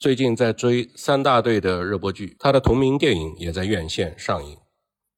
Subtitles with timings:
[0.00, 4.56] 最近在追三大队的热播剧，他的同名电影也在院线上映。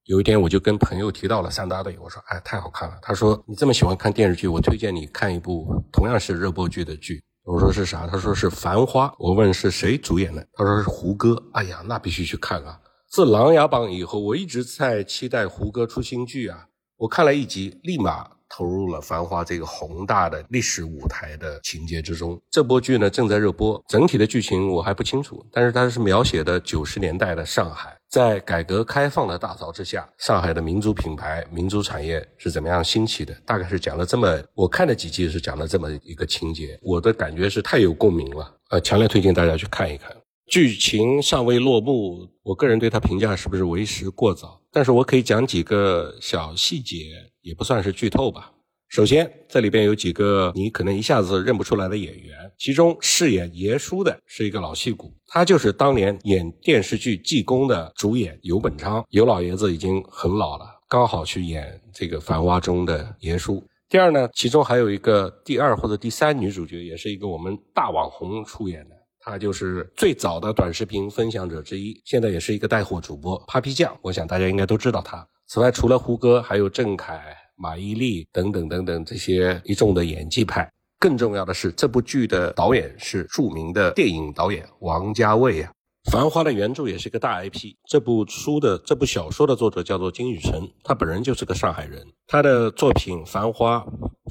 [0.06, 11.41] 有一天我就跟朋友提到了三大队，我说：“哎，太好看了。”他说：“你这么喜欢看电视剧，我推荐你看一部同样是热播剧的剧。”我说：“是啥？”他说：“是《繁花》。”我问是谁主演的，他说是胡歌。
[11.53, 12.80] 哎呀，那必须去看啊！
[13.09, 16.67] 自《琅琊榜》以后，我一直在期待胡歌出新剧啊。
[16.96, 18.29] 我看了一集，立马。
[18.53, 22.39] 投入了《繁花》这个宏大的历史舞台的情节之中。
[22.51, 33.34] 这部剧呢正在热播，整体的剧情我还不清楚，但是它是描写的九十年代的上海，在改革开放的大潮之下，上海的民族品牌、民族产业是怎么样兴起的？
[33.47, 40.14] 大概是讲了这么，我看了几集是讲了这么一个情节，我的感觉是太有共鸣了，呃，强烈推荐大家去看一看。
[40.50, 44.61] 剧情尚未落幕，我个人对它评价是不是为时过早？
[44.73, 47.31] 但是我可以讲几个小细节。
[47.43, 48.53] 也不算是剧透吧。
[48.89, 59.05] 首先，这里边有几个你可能一下子认不出来的演员，其中饰演爷叔的是一个老戏骨，他就是当年演电视剧《济公》的主演尤本昌。
[59.09, 63.61] 尤老爷子已经很老了，刚好去演这个《繁花》中的爷叔。
[63.89, 73.97] 第二呢，其中还有一个第二或者第三女主角，也是一个我们大网红出演的，他就是最早的短视频分享者之一，现在也是一个带货主播 Papi 酱。
[74.03, 75.25] 我想大家应该都知道他。
[75.47, 77.23] 此外，除了胡歌，还有郑恺、
[77.56, 80.69] 马伊琍等等等等这些一众的演技派。
[80.98, 85.70] 更重要的是，这部剧的导演是著名的电影导演王家卫啊。
[86.11, 87.77] 《繁花》的原著也是一个大 IP。
[87.89, 92.05] 这部书的这部小说的作者叫做金宇澄，他本人就是个上海人。
[92.27, 93.77] 他的作品《繁花》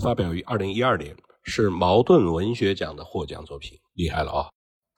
[0.03, 4.49] 发表于二零一二年，是茅盾文学奖的获奖作品，厉害了啊！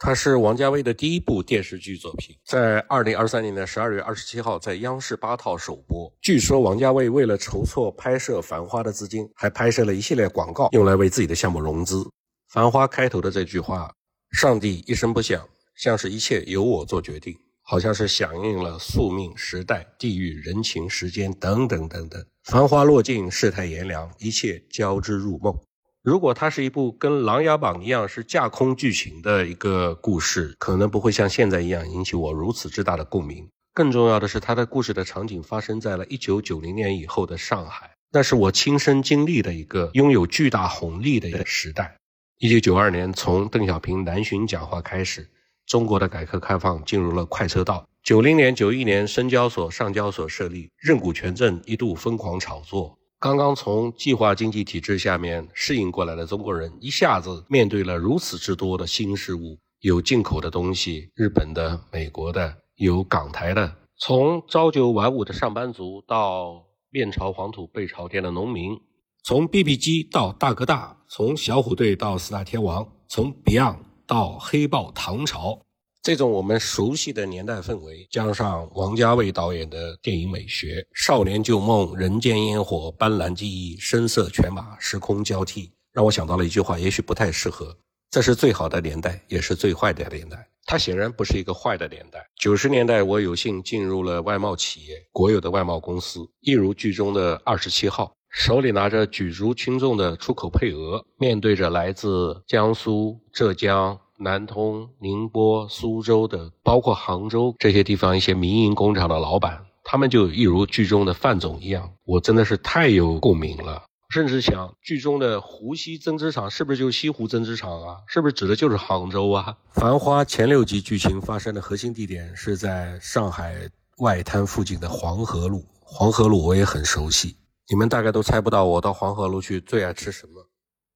[0.05, 6.13] 它是王家卫的第一部电视剧作品，在二零二三年的十二月二十七号在央视八套首播。
[6.21, 11.99] 据说王家卫为了筹措拍摄《繁花》的资金，还拍摄了一系列广告，用来为自己的项目融资。
[12.49, 13.89] 《繁花》开头的这句话
[14.37, 22.21] ：“上帝一声不响，像是一切由我做决定”，好像是响应了宿命、时代、地域、人情、时间等等等等。
[22.43, 25.57] 繁花落尽，世态炎凉，一切交织入梦。
[26.03, 33.47] 如果它是一部跟《琅琊榜》一样是架空剧情的一个故事，可能不会像现在一样引起我如此之大的共鸣。
[33.74, 41.96] 更重要的是，它的故事的场景发生在了一九九零年以后的上海，那是我亲身经历的一个拥有巨大红利的一个时代。
[42.38, 45.30] 一九九二年，从邓小平南巡讲话开始，
[45.66, 47.88] 中国的改革开放进入了快车道。
[48.03, 53.00] 九零年、九一年，深交所、上交所设立，认股权证一度疯狂炒作。
[53.23, 68.78] 刚刚从计划经济体制下面适应过来的中国人，一下子面对了如此之多的新事物，有进口的东西，日本的、美国的，有港台的，从朝九晚五的上班族到面朝黄土背朝天的农民，
[69.23, 75.61] 从 BB 机到大哥大，从小虎队到四大天王，从 Beyond 到黑豹唐朝。
[76.03, 87.74] 这种我们熟悉的年代氛围，加上王家卫导演的电影美学，少年旧梦、人间烟火、斑斓记忆、声色犬马、时空交替，让我想到了一句话，也许不太适合。
[88.12, 90.46] 这是最好的年代，也是最坏的年代。
[90.66, 92.20] 它显然不是一个坏的年代。
[92.35, 103.97] 九十年代，我有幸进入了外贸企业，国有的外贸公司，一如剧中的二十七号，手里拿着举足轻重的出口配额，面对着来自江苏、浙江。
[104.23, 113.84] 南通、宁波、苏州的，包括杭州这些地方一些民营工厂的老板，他们就一如剧中的范总一样，我真的是太有共鸣了。
[114.09, 117.97] 甚至想，剧中的湖西针织厂是不是就是西湖针织厂啊？
[118.07, 119.57] 是不是指的就是杭州啊？
[119.81, 125.66] 《繁花》前六集剧情发生的核心地点是在上海外滩附近的黄河路。
[125.81, 127.35] 黄河路我也很熟悉，
[127.69, 130.47] 你们大概都猜不到我到黄河路去最爱吃什么。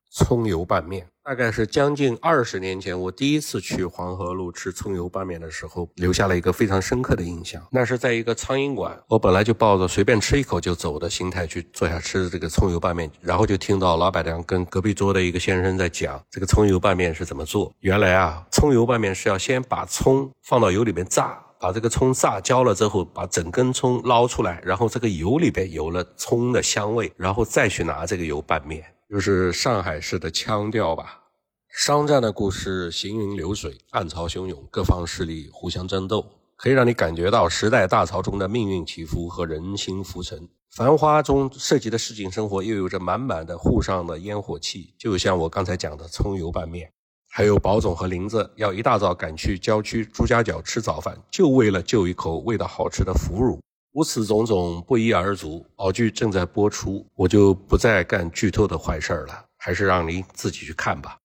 [0.09, 7.61] 葱油拌面，大概是将近二十年前，我第一次去黄河路吃葱油拌面的时候，留下了一个非常深刻的印象。
[7.71, 17.71] 那是在一个苍蝇馆，我本来就抱着随便吃一口就走的心态去坐下吃这个葱油拌面，然后就听到老板娘跟隔壁桌的一个先生在讲这个葱油拌面是怎么做。
[17.81, 28.83] 原来啊，葱油拌面是要先把葱放到油里面炸，把这个葱炸焦了之后，把整根葱捞出来，然后这个油里边有了葱的香味，然后再去拿这个油拌面。
[29.09, 31.23] 就是上海市的腔调吧。
[31.69, 36.25] 商战的故事行云流水，暗潮汹涌，各方势力互相争斗，
[36.57, 40.49] 可以让你感觉到时代大潮中的命运起伏和人心浮沉。
[40.75, 46.91] 繁花中涉及的市井生活又有着满满的沪上的烟火气，就像我刚才讲的葱油拌面。
[47.29, 53.59] 还有宝总和林子要一大早赶去郊区朱家角吃早饭，就为了就一口味道好吃的腐乳。
[53.97, 61.17] 如此种种不一而足，好剧正在播出，我就不再干剧透的坏事了，还是让您自己去看吧。